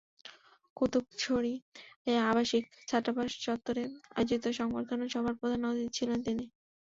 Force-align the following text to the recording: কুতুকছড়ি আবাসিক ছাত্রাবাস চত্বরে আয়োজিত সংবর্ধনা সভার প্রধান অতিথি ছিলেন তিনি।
কুতুকছড়ি 0.77 1.53
আবাসিক 2.25 2.63
ছাত্রাবাস 2.87 3.31
চত্বরে 3.45 3.83
আয়োজিত 4.11 4.43
সংবর্ধনা 4.59 5.05
সভার 5.13 5.35
প্রধান 5.39 5.61
অতিথি 5.65 5.89
ছিলেন 5.97 6.19
তিনি। 6.27 6.45